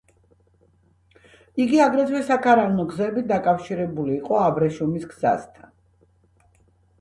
[1.65, 5.71] იგი აგრეთვე საქარავნო გზებით დაკავშირებული იყო აბრეშუმის გზასთან.